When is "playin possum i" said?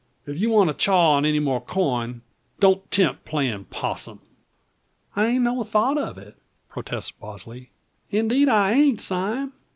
3.23-5.29